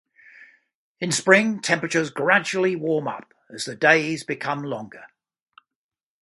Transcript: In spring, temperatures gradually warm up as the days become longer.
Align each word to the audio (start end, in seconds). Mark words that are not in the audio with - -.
In 0.99 1.11
spring, 1.11 1.59
temperatures 1.59 2.09
gradually 2.09 2.75
warm 2.75 3.07
up 3.07 3.35
as 3.53 3.65
the 3.65 3.75
days 3.75 4.23
become 4.23 4.63
longer. 4.63 5.03